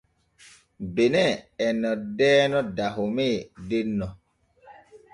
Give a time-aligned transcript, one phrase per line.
[0.93, 1.33] Benin
[1.65, 3.29] e noddeeno Dahome
[3.67, 4.07] denno.